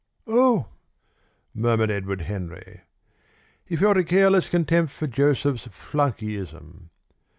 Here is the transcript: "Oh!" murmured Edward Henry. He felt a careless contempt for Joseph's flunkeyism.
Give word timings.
"Oh!" 0.25 0.65
murmured 1.53 1.91
Edward 1.91 2.21
Henry. 2.21 2.81
He 3.63 3.75
felt 3.75 3.97
a 3.97 4.03
careless 4.03 4.49
contempt 4.49 4.91
for 4.91 5.05
Joseph's 5.05 5.67
flunkeyism. 5.67 6.89